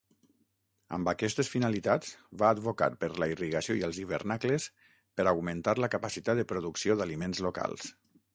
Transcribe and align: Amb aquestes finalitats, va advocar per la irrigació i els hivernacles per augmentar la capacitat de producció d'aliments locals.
Amb 0.95 1.09
aquestes 1.11 1.51
finalitats, 1.55 2.13
va 2.43 2.49
advocar 2.57 2.87
per 3.03 3.11
la 3.25 3.27
irrigació 3.33 3.77
i 3.81 3.85
els 3.89 4.01
hivernacles 4.05 4.67
per 5.21 5.27
augmentar 5.35 5.77
la 5.85 5.93
capacitat 5.99 6.43
de 6.43 6.49
producció 6.55 6.99
d'aliments 7.03 7.45
locals. 7.51 7.95